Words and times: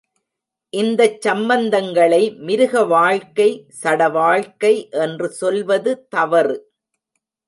இந்தச் 0.73 1.27
சம்பந்தங்களை 1.27 2.35
மிருக 2.37 2.85
வாழ்க்கை, 2.85 3.67
சடவாழ்க்கை 3.83 4.89
என்று 4.89 5.29
சொல்வது 5.29 6.07
தவறு. 6.07 6.57